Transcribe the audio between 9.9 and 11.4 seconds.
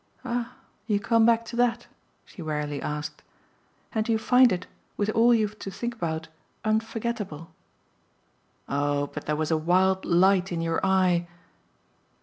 light in your eye